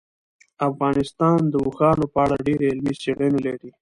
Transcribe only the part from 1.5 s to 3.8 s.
اوښانو په اړه ډېرې علمي څېړنې لري.